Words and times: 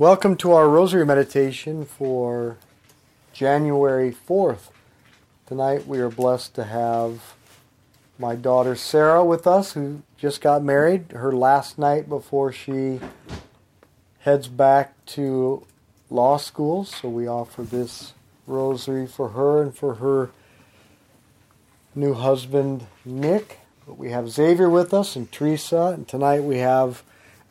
Welcome 0.00 0.36
to 0.36 0.52
our 0.52 0.66
Rosary 0.66 1.04
Meditation 1.04 1.84
for 1.84 2.56
January 3.34 4.10
4th. 4.10 4.70
Tonight 5.44 5.86
we 5.86 5.98
are 5.98 6.08
blessed 6.08 6.54
to 6.54 6.64
have 6.64 7.34
my 8.18 8.34
daughter 8.34 8.74
Sarah 8.74 9.22
with 9.22 9.46
us, 9.46 9.74
who 9.74 10.00
just 10.16 10.40
got 10.40 10.64
married, 10.64 11.12
her 11.12 11.32
last 11.32 11.78
night 11.78 12.08
before 12.08 12.50
she 12.50 12.98
heads 14.20 14.48
back 14.48 14.94
to 15.04 15.66
law 16.08 16.38
school. 16.38 16.86
So 16.86 17.10
we 17.10 17.28
offer 17.28 17.62
this 17.62 18.14
rosary 18.46 19.06
for 19.06 19.28
her 19.28 19.60
and 19.60 19.76
for 19.76 19.96
her 19.96 20.30
new 21.94 22.14
husband, 22.14 22.86
Nick. 23.04 23.58
But 23.86 23.98
we 23.98 24.08
have 24.12 24.30
Xavier 24.30 24.70
with 24.70 24.94
us 24.94 25.14
and 25.14 25.30
Teresa, 25.30 25.92
and 25.94 26.08
tonight 26.08 26.42
we 26.42 26.56
have 26.56 27.02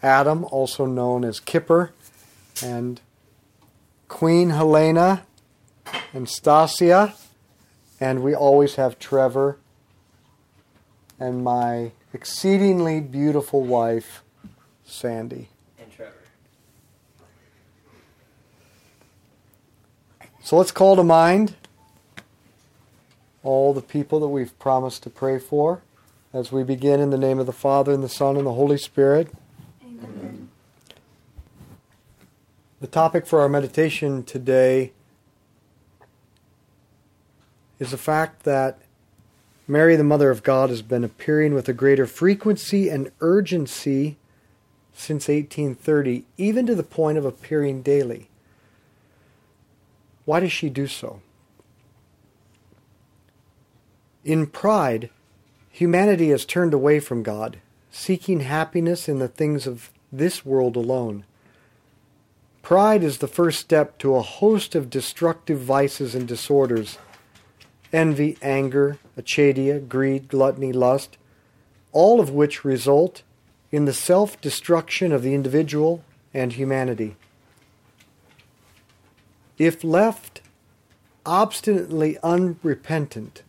Adam, 0.01 0.45
also 0.45 0.87
known 0.87 1.23
as 1.23 1.39
Kipper 1.39 1.91
and 2.63 3.01
Queen 4.07 4.49
Helena 4.49 5.23
and 6.13 6.27
Stasia, 6.27 7.13
and 7.99 8.23
we 8.23 8.33
always 8.33 8.75
have 8.75 8.99
Trevor 8.99 9.57
and 11.19 11.43
my 11.43 11.91
exceedingly 12.13 13.01
beautiful 13.01 13.63
wife, 13.63 14.23
Sandy. 14.85 15.49
And 15.77 15.91
Trevor. 15.91 16.13
So 20.41 20.57
let's 20.57 20.71
call 20.71 20.95
to 20.95 21.03
mind 21.03 21.55
all 23.43 23.73
the 23.73 23.81
people 23.81 24.19
that 24.19 24.27
we've 24.27 24.57
promised 24.59 25.03
to 25.03 25.09
pray 25.09 25.39
for 25.39 25.81
as 26.33 26.51
we 26.51 26.63
begin 26.63 26.99
in 26.99 27.09
the 27.09 27.17
name 27.17 27.39
of 27.39 27.45
the 27.45 27.53
Father, 27.53 27.91
and 27.91 28.03
the 28.03 28.09
Son, 28.09 28.37
and 28.37 28.45
the 28.45 28.53
Holy 28.53 28.77
Spirit. 28.77 29.31
Amen. 29.83 30.49
The 32.81 32.87
topic 32.87 33.25
for 33.25 33.41
our 33.41 33.49
meditation 33.49 34.23
today 34.23 34.93
is 37.77 37.91
the 37.91 37.97
fact 37.97 38.43
that 38.43 38.79
Mary, 39.67 39.97
the 39.97 40.03
Mother 40.05 40.31
of 40.31 40.43
God, 40.43 40.69
has 40.69 40.81
been 40.81 41.03
appearing 41.03 41.53
with 41.53 41.67
a 41.67 41.73
greater 41.73 42.07
frequency 42.07 42.87
and 42.87 43.11
urgency 43.19 44.15
since 44.93 45.27
1830, 45.27 46.23
even 46.37 46.65
to 46.67 46.73
the 46.73 46.83
point 46.83 47.17
of 47.17 47.25
appearing 47.25 47.81
daily. 47.81 48.29
Why 50.23 50.39
does 50.39 50.53
she 50.53 50.69
do 50.69 50.87
so? 50.87 51.21
In 54.23 54.47
pride, 54.47 55.09
humanity 55.69 56.29
has 56.29 56.45
turned 56.45 56.73
away 56.73 57.01
from 57.01 57.23
God, 57.23 57.59
seeking 57.91 58.39
happiness 58.39 59.09
in 59.09 59.19
the 59.19 59.27
things 59.27 59.67
of 59.67 59.91
this 60.13 60.45
world 60.45 60.77
alone. 60.77 61.25
Pride 62.61 63.03
is 63.03 63.17
the 63.17 63.27
first 63.27 63.59
step 63.59 63.97
to 63.99 64.15
a 64.15 64.21
host 64.21 64.75
of 64.75 64.89
destructive 64.89 65.59
vices 65.59 66.13
and 66.13 66.27
disorders 66.27 66.97
envy, 67.91 68.37
anger, 68.41 68.99
acedia, 69.17 69.79
greed, 69.87 70.27
gluttony, 70.27 70.71
lust, 70.71 71.17
all 71.91 72.19
of 72.19 72.29
which 72.29 72.63
result 72.63 73.23
in 73.71 73.85
the 73.85 73.93
self 73.93 74.39
destruction 74.41 75.11
of 75.11 75.23
the 75.23 75.33
individual 75.33 76.03
and 76.33 76.53
humanity. 76.53 77.15
If 79.57 79.83
left 79.83 80.41
obstinately 81.25 82.17
unrepentant, 82.23 83.43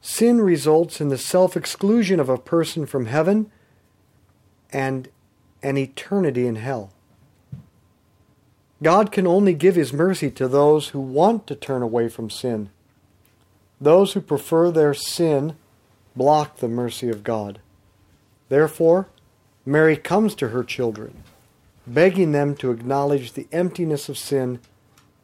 sin 0.00 0.40
results 0.40 1.00
in 1.00 1.08
the 1.08 1.18
self 1.18 1.56
exclusion 1.56 2.20
of 2.20 2.28
a 2.28 2.38
person 2.38 2.86
from 2.86 3.06
heaven 3.06 3.50
and 4.70 5.08
an 5.66 5.76
eternity 5.76 6.46
in 6.46 6.54
hell. 6.54 6.92
God 8.80 9.10
can 9.10 9.26
only 9.26 9.52
give 9.52 9.74
His 9.74 9.92
mercy 9.92 10.30
to 10.30 10.46
those 10.46 10.90
who 10.90 11.00
want 11.00 11.48
to 11.48 11.56
turn 11.56 11.82
away 11.82 12.08
from 12.08 12.30
sin. 12.30 12.70
Those 13.80 14.12
who 14.12 14.20
prefer 14.20 14.70
their 14.70 14.94
sin 14.94 15.56
block 16.14 16.58
the 16.58 16.68
mercy 16.68 17.08
of 17.08 17.24
God. 17.24 17.58
Therefore, 18.48 19.08
Mary 19.64 19.96
comes 19.96 20.36
to 20.36 20.50
her 20.50 20.62
children, 20.62 21.24
begging 21.84 22.30
them 22.30 22.54
to 22.56 22.70
acknowledge 22.70 23.32
the 23.32 23.48
emptiness 23.50 24.08
of 24.08 24.16
sin 24.16 24.60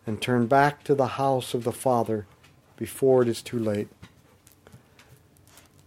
and 0.09 0.21
turn 0.21 0.49
back 0.49 0.83
to 0.83 0.97
the 0.97 1.07
house 1.07 1.55
of 1.55 1.63
the 1.63 1.71
Father 1.71 2.27
before 2.77 3.23
it 3.23 3.29
is 3.29 3.43
too 3.43 3.61
late. 3.61 3.89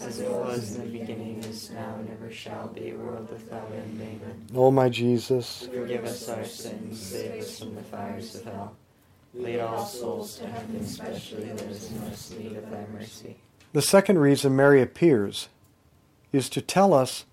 As 0.00 0.20
it 0.20 0.30
was 0.30 0.76
in 0.76 0.84
the 0.92 0.98
beginning, 0.98 1.38
is 1.44 1.70
now, 1.70 1.94
and 1.98 2.10
ever 2.10 2.30
shall 2.32 2.68
be, 2.68 2.92
world 2.92 3.30
without 3.30 3.70
end. 3.72 4.00
Amen. 4.00 4.46
O 4.54 4.70
my 4.70 4.88
Jesus, 4.88 5.68
Forgive 5.72 6.04
us 6.04 6.28
our 6.28 6.44
sins, 6.44 7.00
save 7.00 7.42
us 7.42 7.58
from 7.58 7.74
the 7.74 7.82
fires 7.82 8.34
of 8.34 8.44
hell. 8.44 8.76
Lead 9.34 9.60
all 9.60 9.84
souls 9.84 10.38
to 10.38 10.46
heaven, 10.46 10.76
especially 10.76 11.44
those 11.44 11.90
in 11.90 12.00
most 12.00 12.38
need 12.38 12.56
of 12.56 12.70
thy 12.70 12.84
mercy. 12.92 13.36
the 13.72 13.82
second 13.82 14.18
reason 14.18 14.54
Mary 14.54 14.80
appears 14.80 15.48
is 16.32 16.48
to 16.48 16.60
tell 16.60 16.92
us 16.94 17.24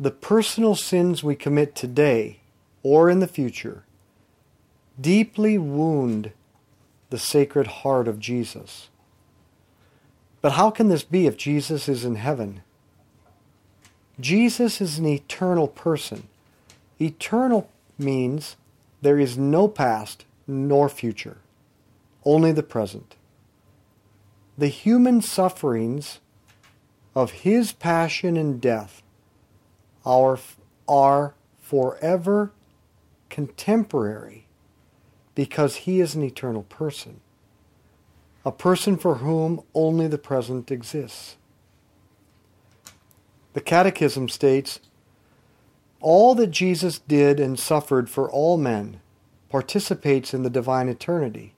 the 0.00 0.10
personal 0.10 0.74
sins 0.74 1.22
we 1.24 1.34
commit 1.34 1.74
today 1.74 2.40
or 2.82 3.10
in 3.10 3.20
the 3.20 3.26
future 3.28 3.84
deeply 5.00 5.58
wound 5.58 6.32
the 7.10 7.18
sacred 7.18 7.66
heart 7.66 8.08
of 8.08 8.18
Jesus. 8.18 8.88
But 10.40 10.52
how 10.52 10.70
can 10.70 10.88
this 10.88 11.02
be 11.02 11.26
if 11.26 11.36
Jesus 11.36 11.88
is 11.88 12.04
in 12.04 12.16
heaven? 12.16 12.62
Jesus 14.20 14.80
is 14.80 14.98
an 14.98 15.06
eternal 15.06 15.68
person. 15.68 16.28
Eternal 17.00 17.70
means 17.98 18.56
there 19.02 19.18
is 19.18 19.36
no 19.36 19.68
past 19.68 20.24
nor 20.46 20.88
future, 20.88 21.38
only 22.24 22.52
the 22.52 22.62
present. 22.62 23.16
The 24.56 24.68
human 24.68 25.22
sufferings 25.22 26.18
of 27.14 27.30
his 27.30 27.72
passion 27.72 28.36
and 28.36 28.60
death 28.60 29.02
are, 30.04 30.38
are 30.88 31.34
forever 31.60 32.52
contemporary 33.28 34.46
because 35.34 35.76
he 35.76 36.00
is 36.00 36.14
an 36.14 36.24
eternal 36.24 36.64
person, 36.64 37.20
a 38.48 38.52
person 38.52 38.96
for 38.96 39.16
whom 39.16 39.60
only 39.74 40.08
the 40.08 40.16
present 40.16 40.70
exists. 40.70 41.36
The 43.52 43.60
Catechism 43.60 44.30
states 44.30 44.80
all 46.00 46.34
that 46.34 46.46
Jesus 46.46 46.98
did 46.98 47.40
and 47.40 47.58
suffered 47.58 48.08
for 48.08 48.30
all 48.30 48.56
men 48.56 49.00
participates 49.50 50.32
in 50.32 50.44
the 50.44 50.50
divine 50.50 50.88
eternity, 50.88 51.52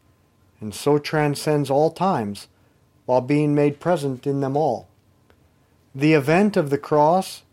and 0.61 0.75
so 0.75 0.99
transcends 0.99 1.71
all 1.71 1.93
times 1.93 2.49
while 3.07 3.21
being 3.21 3.55
made 3.55 3.79
present 3.79 4.27
in 4.27 4.41
them 4.41 4.57
all. 4.57 4.89
The 5.95 6.15
event 6.15 6.57
of 6.57 6.71
the 6.71 6.79
cross 6.79 7.45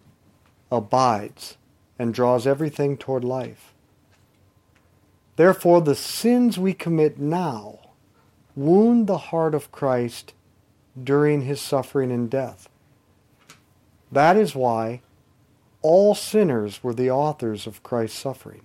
abides 0.71 1.57
and 1.99 2.11
draws 2.11 2.47
everything 2.47 2.97
toward 2.97 3.23
life. 3.23 3.75
Therefore, 5.35 5.81
the 5.81 5.93
sins 5.93 6.57
we 6.57 6.73
commit 6.73 7.19
now 7.19 7.81
wound 8.57 9.05
the 9.05 9.19
heart 9.19 9.53
of 9.53 9.71
Christ 9.71 10.33
during 11.01 11.43
his 11.43 11.61
suffering 11.61 12.11
and 12.11 12.29
death. 12.29 12.67
That 14.11 14.35
is 14.35 14.55
why 14.55 15.01
all 15.83 16.15
sinners 16.15 16.83
were 16.83 16.93
the 16.93 17.11
authors 17.11 17.67
of 17.67 17.83
Christ's 17.83 18.17
suffering. 18.19 18.63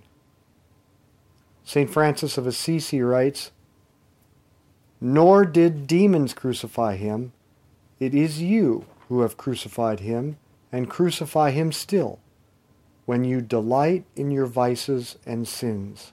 St. 1.62 1.90
Francis 1.90 2.38
of 2.38 2.46
Assisi 2.46 3.02
writes, 3.02 3.52
Nor 5.00 5.44
did 5.44 5.86
demons 5.86 6.32
crucify 6.32 6.96
him, 6.96 7.32
it 8.00 8.14
is 8.14 8.42
you 8.42 8.86
who 9.08 9.20
have 9.20 9.36
crucified 9.36 10.00
him 10.00 10.38
and 10.72 10.88
crucify 10.88 11.50
him 11.50 11.70
still, 11.70 12.18
when 13.04 13.24
you 13.24 13.42
delight 13.42 14.04
in 14.16 14.30
your 14.30 14.46
vices 14.46 15.18
and 15.26 15.46
sins. 15.46 16.12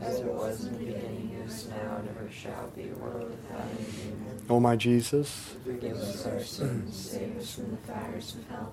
As 0.00 0.20
it 0.20 0.26
was 0.26 0.64
in 0.64 0.72
the 0.72 0.78
beginning, 0.78 1.42
is 1.44 1.68
now, 1.68 1.96
and 1.96 2.08
ever 2.08 2.30
shall 2.30 2.68
be, 2.76 2.84
world 3.00 3.30
without 3.30 3.60
end. 3.60 3.86
Amen. 4.06 4.42
O 4.48 4.60
my 4.60 4.76
Jesus, 4.76 5.54
Forgive 5.64 5.96
us 5.96 6.26
our 6.26 6.40
sins, 6.40 6.96
save 6.96 7.36
us 7.38 7.54
from 7.54 7.72
the 7.72 7.76
fires 7.78 8.36
of 8.36 8.48
hell. 8.48 8.72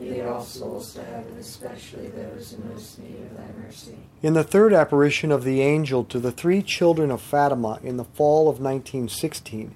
Lead 0.00 0.22
all 0.22 0.42
souls 0.42 0.94
to 0.94 1.04
heaven, 1.04 1.36
especially 1.38 2.08
those 2.08 2.52
in 2.52 2.68
most 2.68 2.98
need 2.98 3.20
of 3.20 3.36
thy 3.36 3.62
mercy. 3.62 3.96
In 4.22 4.34
the 4.34 4.44
third 4.44 4.72
apparition 4.72 5.32
of 5.32 5.44
the 5.44 5.60
angel 5.60 6.04
to 6.04 6.18
the 6.20 6.32
three 6.32 6.62
children 6.62 7.10
of 7.10 7.20
Fatima 7.20 7.80
in 7.82 7.96
the 7.96 8.04
fall 8.04 8.42
of 8.42 8.60
1916, 8.60 9.74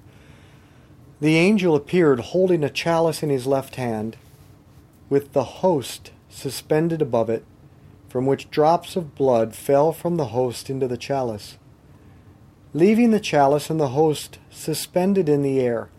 the 1.19 1.35
angel 1.35 1.75
appeared 1.75 2.19
holding 2.19 2.63
a 2.63 2.69
chalice 2.69 3.21
in 3.21 3.29
his 3.29 3.45
left 3.45 3.75
hand, 3.75 4.17
with 5.09 5.33
the 5.33 5.43
host 5.43 6.11
suspended 6.29 7.01
above 7.01 7.29
it, 7.29 7.45
from 8.13 8.27
which 8.27 8.51
drops 8.51 8.95
of 8.95 9.15
blood 9.15 9.55
fell 9.55 9.91
from 9.91 10.17
the 10.17 10.27
host 10.27 10.69
into 10.69 10.87
the 10.87 10.95
chalice. 10.95 11.57
Leaving 12.71 13.09
the 13.09 13.19
chalice 13.19 13.71
and 13.71 13.79
the 13.79 13.87
host 13.87 14.37
suspended 14.51 15.27
in 15.27 15.41
the 15.41 15.59
air, 15.59 15.89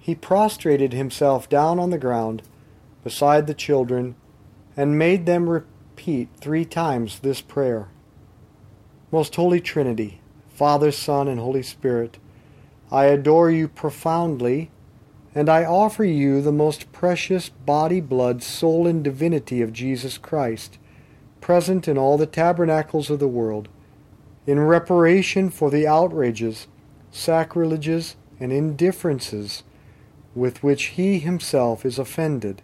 he 0.00 0.12
prostrated 0.12 0.92
himself 0.92 1.48
down 1.48 1.78
on 1.78 1.90
the 1.90 1.98
ground 1.98 2.42
beside 3.04 3.46
the 3.46 3.54
children 3.54 4.16
and 4.76 4.98
made 4.98 5.24
them 5.24 5.48
repeat 5.48 6.28
three 6.40 6.64
times 6.64 7.20
this 7.20 7.40
prayer 7.40 7.86
Most 9.12 9.36
Holy 9.36 9.60
Trinity, 9.60 10.20
Father, 10.48 10.90
Son, 10.90 11.28
and 11.28 11.38
Holy 11.38 11.62
Spirit, 11.62 12.18
I 12.90 13.04
adore 13.04 13.52
you 13.52 13.68
profoundly, 13.68 14.72
and 15.32 15.48
I 15.48 15.64
offer 15.64 16.02
you 16.02 16.42
the 16.42 16.50
most 16.50 16.90
precious 16.90 17.50
body, 17.50 18.00
blood, 18.00 18.42
soul, 18.42 18.88
and 18.88 19.04
divinity 19.04 19.62
of 19.62 19.72
Jesus 19.72 20.18
Christ, 20.18 20.79
present 21.50 21.88
in 21.88 21.98
all 21.98 22.16
the 22.16 22.26
tabernacles 22.26 23.10
of 23.10 23.18
the 23.18 23.26
world, 23.26 23.68
in 24.46 24.60
reparation 24.60 25.50
for 25.50 25.68
the 25.68 25.84
outrages, 25.84 26.68
sacrileges, 27.10 28.14
and 28.38 28.52
indifferences 28.52 29.64
with 30.32 30.62
which 30.62 30.84
he 30.94 31.18
himself 31.18 31.84
is 31.84 31.98
offended 31.98 32.62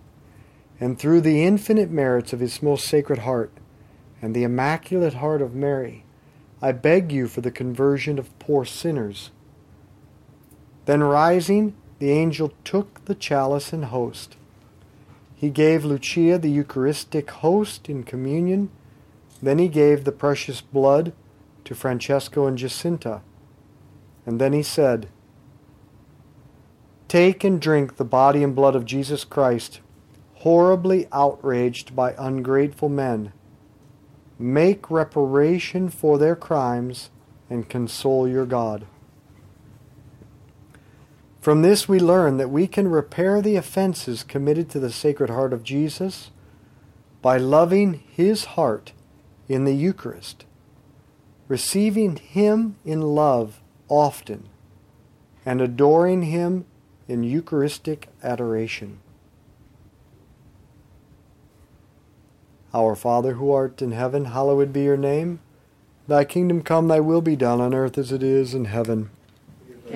and 0.78 1.00
through 1.00 1.20
the 1.20 1.44
infinite 1.44 1.90
merits 1.90 2.32
of 2.32 2.38
his 2.38 2.62
most 2.62 2.86
sacred 2.86 3.18
heart 3.18 3.50
and 4.22 4.36
the 4.36 4.44
immaculate 4.44 5.14
heart 5.14 5.42
of 5.42 5.52
Mary, 5.52 6.04
I 6.62 6.70
beg 6.70 7.10
you 7.10 7.26
for 7.26 7.40
the 7.40 7.50
conversion 7.50 8.20
of 8.20 8.38
poor 8.38 8.64
sinners. 8.64 9.32
Then 10.84 11.02
rising, 11.02 11.74
the 11.98 12.12
angel 12.12 12.52
took 12.62 13.04
the 13.06 13.16
chalice 13.16 13.72
and 13.72 13.86
host. 13.86 14.36
He 15.46 15.52
gave 15.52 15.84
Lucia 15.84 16.38
the 16.38 16.50
Eucharistic 16.50 17.30
host 17.30 17.88
in 17.88 18.02
communion. 18.02 18.68
Then 19.40 19.60
he 19.60 19.68
gave 19.68 20.02
the 20.02 20.10
precious 20.10 20.60
blood 20.60 21.12
to 21.64 21.72
Francesco 21.72 22.48
and 22.48 22.58
Jacinta. 22.58 23.22
And 24.26 24.40
then 24.40 24.52
he 24.52 24.64
said, 24.64 25.08
Take 27.06 27.44
and 27.44 27.60
drink 27.60 27.94
the 27.94 28.04
body 28.04 28.42
and 28.42 28.56
blood 28.56 28.74
of 28.74 28.84
Jesus 28.84 29.22
Christ 29.22 29.78
horribly 30.38 31.06
outraged 31.12 31.94
by 31.94 32.16
ungrateful 32.18 32.88
men. 32.88 33.32
Make 34.40 34.90
reparation 34.90 35.90
for 35.90 36.18
their 36.18 36.34
crimes 36.34 37.10
and 37.48 37.68
console 37.68 38.26
your 38.26 38.46
God. 38.46 38.84
From 41.46 41.62
this, 41.62 41.88
we 41.88 42.00
learn 42.00 42.38
that 42.38 42.50
we 42.50 42.66
can 42.66 42.88
repair 42.88 43.40
the 43.40 43.54
offenses 43.54 44.24
committed 44.24 44.68
to 44.70 44.80
the 44.80 44.90
Sacred 44.90 45.30
Heart 45.30 45.52
of 45.52 45.62
Jesus 45.62 46.32
by 47.22 47.38
loving 47.38 48.02
His 48.10 48.46
heart 48.56 48.92
in 49.46 49.64
the 49.64 49.76
Eucharist, 49.76 50.44
receiving 51.46 52.16
Him 52.16 52.74
in 52.84 53.00
love 53.00 53.60
often, 53.88 54.48
and 55.44 55.60
adoring 55.60 56.22
Him 56.22 56.64
in 57.06 57.22
Eucharistic 57.22 58.08
adoration. 58.24 58.98
Our 62.74 62.96
Father 62.96 63.34
who 63.34 63.52
art 63.52 63.80
in 63.80 63.92
heaven, 63.92 64.24
hallowed 64.24 64.72
be 64.72 64.82
your 64.82 64.96
name. 64.96 65.38
Thy 66.08 66.24
kingdom 66.24 66.62
come, 66.62 66.88
thy 66.88 66.98
will 66.98 67.20
be 67.20 67.36
done 67.36 67.60
on 67.60 67.72
earth 67.72 67.96
as 67.98 68.10
it 68.10 68.24
is 68.24 68.52
in 68.52 68.64
heaven. 68.64 69.10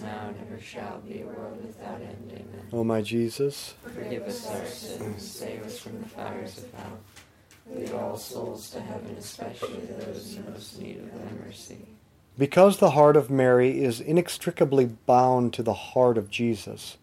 and 0.31 0.47
ever 0.47 0.61
shall 0.61 0.99
be, 0.99 1.21
a 1.21 1.25
world 1.25 1.63
without 1.65 2.01
end. 2.01 2.31
Amen. 2.31 2.67
O 2.73 2.83
my 2.83 3.01
Jesus, 3.01 3.73
Forgive 3.83 4.23
us 4.23 4.49
our 4.49 4.65
sins, 4.65 5.23
save 5.23 5.63
us 5.63 5.79
from 5.79 6.01
the 6.01 6.07
fires 6.07 6.57
of 6.57 6.73
hell. 6.73 6.99
Lead 7.73 7.91
all 7.93 8.17
souls 8.17 8.69
to 8.71 8.81
heaven, 8.81 9.15
especially 9.17 9.79
those 9.85 10.35
in 10.35 10.51
most 10.51 10.79
need 10.79 10.97
of 10.97 11.13
thy 11.13 11.45
mercy. 11.45 11.85
Because 12.37 12.77
the 12.77 12.91
heart 12.91 13.15
of 13.15 13.29
Mary 13.29 13.83
is 13.83 13.99
inextricably 13.99 14.85
bound 14.85 15.53
to 15.53 15.63
the 15.63 15.73
heart 15.73 16.17
of 16.17 16.29
Jesus, 16.29 16.97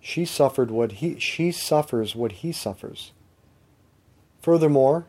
she 0.00 0.24
suffered 0.24 0.70
what 0.70 0.92
he 0.92 1.18
she 1.18 1.50
suffers 1.50 2.14
what 2.14 2.32
he 2.32 2.52
suffers. 2.52 3.12
Furthermore, 4.40 5.06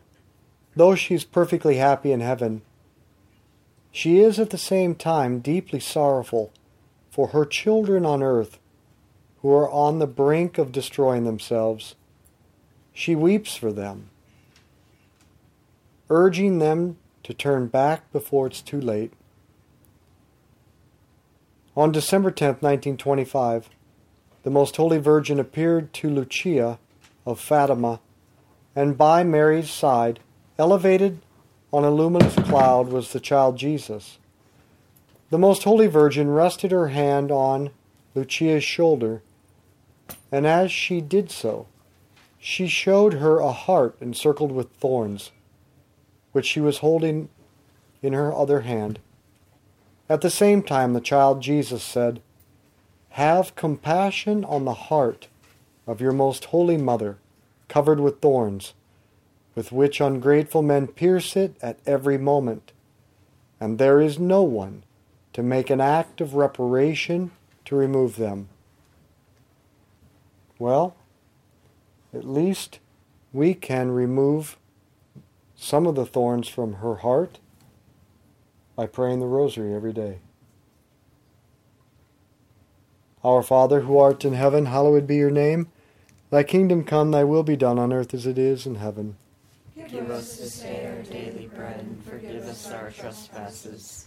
though 0.74 0.94
she's 0.94 1.24
perfectly 1.24 1.76
happy 1.76 2.10
in 2.10 2.20
heaven, 2.20 2.62
she 3.92 4.18
is 4.18 4.38
at 4.38 4.50
the 4.50 4.58
same 4.58 4.94
time 4.94 5.40
deeply 5.40 5.80
sorrowful 5.80 6.52
for 7.10 7.28
her 7.28 7.44
children 7.44 8.06
on 8.06 8.22
earth 8.22 8.58
who 9.42 9.52
are 9.52 9.70
on 9.70 9.98
the 9.98 10.06
brink 10.06 10.58
of 10.58 10.72
destroying 10.72 11.24
themselves. 11.24 11.94
She 12.92 13.14
weeps 13.14 13.56
for 13.56 13.72
them, 13.72 14.10
urging 16.08 16.58
them 16.58 16.98
to 17.22 17.34
turn 17.34 17.66
back 17.66 18.10
before 18.12 18.46
it's 18.46 18.62
too 18.62 18.80
late. 18.80 19.12
On 21.76 21.92
December 21.92 22.30
10, 22.30 22.46
1925, 22.60 23.70
the 24.42 24.50
Most 24.50 24.76
Holy 24.76 24.98
Virgin 24.98 25.38
appeared 25.38 25.92
to 25.94 26.10
Lucia 26.10 26.78
of 27.24 27.40
Fatima, 27.40 28.00
and 28.74 28.98
by 28.98 29.22
Mary's 29.22 29.70
side, 29.70 30.20
elevated 30.58 31.20
on 31.72 31.84
a 31.84 31.90
luminous 31.90 32.34
cloud, 32.34 32.88
was 32.88 33.12
the 33.12 33.20
child 33.20 33.56
Jesus. 33.56 34.18
The 35.30 35.38
Most 35.38 35.62
Holy 35.62 35.86
Virgin 35.86 36.28
rested 36.28 36.72
her 36.72 36.88
hand 36.88 37.30
on 37.30 37.70
Lucia's 38.16 38.64
shoulder, 38.64 39.22
and 40.32 40.44
as 40.44 40.72
she 40.72 41.00
did 41.00 41.30
so, 41.30 41.68
she 42.40 42.66
showed 42.66 43.14
her 43.14 43.38
a 43.38 43.52
heart 43.52 43.96
encircled 44.00 44.50
with 44.50 44.72
thorns, 44.72 45.30
which 46.32 46.46
she 46.46 46.60
was 46.60 46.78
holding 46.78 47.28
in 48.02 48.12
her 48.12 48.34
other 48.34 48.62
hand. 48.62 48.98
At 50.08 50.20
the 50.20 50.30
same 50.30 50.64
time, 50.64 50.94
the 50.94 51.00
child 51.00 51.40
Jesus 51.40 51.84
said, 51.84 52.20
Have 53.10 53.54
compassion 53.54 54.44
on 54.44 54.64
the 54.64 54.74
heart 54.74 55.28
of 55.86 56.00
your 56.00 56.12
most 56.12 56.46
holy 56.46 56.76
mother, 56.76 57.18
covered 57.68 58.00
with 58.00 58.20
thorns, 58.20 58.74
with 59.54 59.70
which 59.70 60.00
ungrateful 60.00 60.62
men 60.62 60.88
pierce 60.88 61.36
it 61.36 61.54
at 61.62 61.78
every 61.86 62.18
moment, 62.18 62.72
and 63.60 63.78
there 63.78 64.00
is 64.00 64.18
no 64.18 64.42
one 64.42 64.82
to 65.32 65.42
make 65.42 65.70
an 65.70 65.80
act 65.80 66.20
of 66.20 66.34
reparation 66.34 67.30
to 67.64 67.76
remove 67.76 68.16
them. 68.16 68.48
Well, 70.58 70.94
at 72.12 72.24
least 72.24 72.80
we 73.32 73.54
can 73.54 73.90
remove 73.90 74.56
some 75.54 75.86
of 75.86 75.94
the 75.94 76.06
thorns 76.06 76.48
from 76.48 76.74
her 76.74 76.96
heart 76.96 77.38
by 78.74 78.86
praying 78.86 79.20
the 79.20 79.26
rosary 79.26 79.74
every 79.74 79.92
day. 79.92 80.18
Our 83.22 83.42
Father 83.42 83.82
who 83.82 83.98
art 83.98 84.24
in 84.24 84.32
heaven, 84.32 84.66
hallowed 84.66 85.06
be 85.06 85.16
your 85.16 85.30
name. 85.30 85.68
Thy 86.30 86.42
kingdom 86.42 86.84
come, 86.84 87.10
thy 87.10 87.24
will 87.24 87.42
be 87.42 87.56
done 87.56 87.78
on 87.78 87.92
earth 87.92 88.14
as 88.14 88.26
it 88.26 88.38
is 88.38 88.66
in 88.66 88.76
heaven. 88.76 89.16
Give 89.88 90.10
us 90.10 90.36
this 90.36 90.60
day 90.60 90.86
our 90.86 91.02
daily 91.02 91.50
bread, 91.54 91.80
and 91.80 92.02
forgive 92.04 92.44
us 92.44 92.70
our 92.70 92.90
trespasses, 92.90 94.06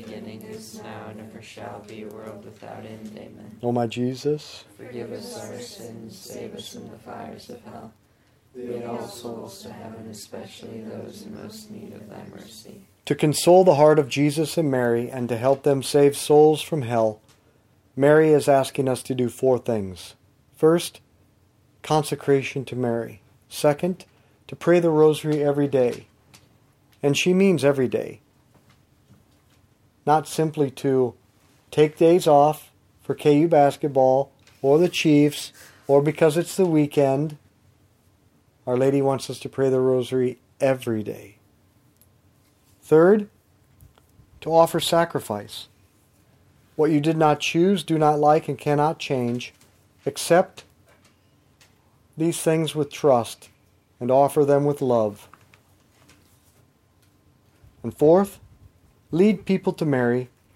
ever 1.41 1.47
shall 1.47 1.83
be, 1.87 2.03
a 2.03 2.07
world 2.07 2.45
without 2.45 2.85
end. 2.85 3.11
Amen. 3.15 3.57
O 3.63 3.71
my 3.71 3.87
Jesus, 3.87 4.63
Forgive 4.77 5.11
us 5.11 5.39
our 5.39 5.59
sins, 5.59 6.17
save 6.17 6.53
us 6.53 6.73
from 6.73 6.89
the 6.89 6.97
fires 6.97 7.49
of 7.49 7.63
hell. 7.63 7.91
Lead 8.55 8.83
all 8.83 9.07
souls 9.07 9.63
to 9.63 9.71
heaven, 9.71 10.07
especially 10.11 10.81
those 10.81 11.23
in 11.23 11.35
most 11.41 11.71
need 11.71 11.93
of 11.93 12.09
thy 12.09 12.23
mercy. 12.35 12.81
to 13.05 13.15
console 13.15 13.63
the 13.63 13.75
heart 13.75 13.97
of 13.97 14.09
Jesus 14.09 14.57
and 14.57 14.69
Mary, 14.69 15.09
and 15.09 15.29
to 15.29 15.37
help 15.37 15.63
them 15.63 15.81
save 15.81 16.15
souls 16.15 16.61
from 16.61 16.83
hell, 16.83 17.21
Mary 17.95 18.29
is 18.29 18.47
asking 18.47 18.87
us 18.87 19.01
to 19.03 19.15
do 19.15 19.29
four 19.29 19.57
things. 19.57 20.15
First, 20.55 21.01
consecration 21.81 22.65
to 22.65 22.75
Mary. 22.75 23.21
Second, 23.49 24.05
to 24.47 24.55
pray 24.55 24.79
the 24.79 24.89
rosary 24.89 25.43
every 25.43 25.67
day. 25.67 26.07
And 27.01 27.17
she 27.17 27.33
means 27.33 27.65
every 27.65 27.87
day. 27.87 28.19
Not 30.05 30.27
simply 30.27 30.69
to 30.71 31.15
take 31.71 31.97
days 31.97 32.27
off 32.27 32.71
for 33.01 33.15
KU 33.15 33.47
basketball 33.47 34.31
or 34.61 34.77
the 34.77 34.89
Chiefs 34.89 35.51
or 35.87 36.01
because 36.01 36.37
it's 36.37 36.55
the 36.55 36.65
weekend. 36.65 37.37
Our 38.67 38.77
Lady 38.77 39.01
wants 39.01 39.29
us 39.29 39.39
to 39.39 39.49
pray 39.49 39.69
the 39.69 39.79
rosary 39.79 40.37
every 40.59 41.01
day. 41.01 41.37
Third, 42.81 43.29
to 44.41 44.53
offer 44.53 44.79
sacrifice. 44.79 45.67
What 46.75 46.91
you 46.91 46.99
did 46.99 47.17
not 47.17 47.39
choose, 47.39 47.83
do 47.83 47.97
not 47.97 48.19
like, 48.19 48.47
and 48.47 48.57
cannot 48.57 48.99
change, 48.99 49.53
accept 50.05 50.63
these 52.17 52.41
things 52.41 52.75
with 52.75 52.91
trust 52.91 53.49
and 53.99 54.11
offer 54.11 54.43
them 54.43 54.65
with 54.65 54.81
love. 54.81 55.29
And 57.83 57.95
fourth, 57.95 58.39
lead 59.11 59.45
people 59.45 59.73
to 59.73 59.85
Mary 59.85 60.29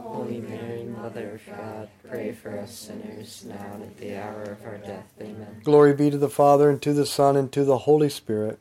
Holy 0.00 0.40
Mary, 0.40 0.84
Mother 0.84 1.34
of 1.34 1.56
God, 1.56 1.88
pray 2.08 2.32
for 2.32 2.58
us 2.58 2.76
sinners, 2.76 3.44
now 3.48 3.72
and 3.74 3.82
at 3.82 3.96
the 3.98 4.16
hour 4.16 4.42
of 4.42 4.64
our 4.64 4.78
death. 4.78 5.06
Amen. 5.20 5.60
Glory 5.64 5.92
be 5.94 6.10
to 6.10 6.18
the 6.18 6.28
Father, 6.28 6.70
and 6.70 6.80
to 6.82 6.92
the 6.92 7.06
Son, 7.06 7.36
and 7.36 7.50
to 7.52 7.64
the 7.64 7.78
Holy 7.78 8.08
Spirit. 8.08 8.58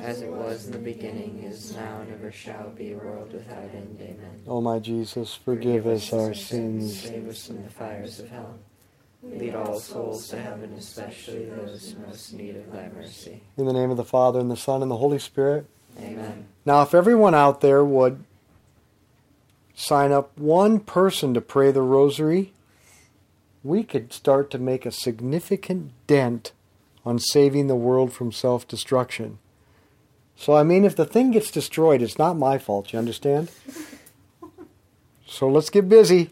As 0.00 0.20
it 0.20 0.30
was 0.30 0.66
in 0.66 0.72
the 0.72 0.78
beginning, 0.78 1.44
is 1.44 1.74
now, 1.74 2.00
and 2.00 2.12
ever 2.12 2.32
shall 2.32 2.70
be, 2.70 2.92
a 2.92 2.96
world 2.96 3.32
without 3.32 3.70
end. 3.74 3.98
Amen. 4.00 4.42
O 4.46 4.60
my 4.60 4.78
Jesus, 4.78 5.34
forgive 5.34 5.86
us 5.86 6.12
our 6.12 6.34
sins. 6.34 7.02
Save 7.02 7.28
us 7.28 7.46
from 7.46 7.62
the 7.62 7.70
fires 7.70 8.18
of 8.18 8.28
hell. 8.28 8.58
Lead 9.22 9.54
all 9.54 9.78
souls 9.78 10.28
to 10.28 10.40
heaven, 10.40 10.72
especially 10.74 11.46
those 11.46 11.96
most 12.06 12.32
in 12.32 12.38
need 12.38 12.56
of 12.56 12.72
thy 12.72 12.88
mercy. 12.88 13.42
In 13.56 13.66
the 13.66 13.72
name 13.72 13.90
of 13.90 13.96
the 13.96 14.04
Father, 14.04 14.40
and 14.40 14.50
the 14.50 14.56
Son, 14.56 14.82
and 14.82 14.90
the 14.90 14.96
Holy 14.96 15.18
Spirit. 15.18 15.66
Amen. 15.98 16.46
Now, 16.64 16.82
if 16.82 16.94
everyone 16.94 17.34
out 17.34 17.60
there 17.60 17.84
would 17.84 18.22
sign 19.76 20.10
up 20.10 20.36
one 20.36 20.80
person 20.80 21.34
to 21.34 21.40
pray 21.40 21.70
the 21.70 21.82
rosary, 21.82 22.52
we 23.62 23.84
could 23.84 24.12
start 24.12 24.50
to 24.50 24.58
make 24.58 24.84
a 24.84 24.90
significant 24.90 25.92
dent 26.06 26.52
on 27.04 27.18
saving 27.20 27.68
the 27.68 27.76
world 27.76 28.12
from 28.12 28.32
self 28.32 28.66
destruction. 28.66 29.38
So, 30.34 30.54
I 30.54 30.64
mean, 30.64 30.84
if 30.84 30.96
the 30.96 31.06
thing 31.06 31.30
gets 31.30 31.50
destroyed, 31.50 32.02
it's 32.02 32.18
not 32.18 32.36
my 32.36 32.58
fault, 32.58 32.92
you 32.92 32.98
understand? 32.98 33.50
So, 35.26 35.48
let's 35.48 35.70
get 35.70 35.88
busy. 35.88 36.30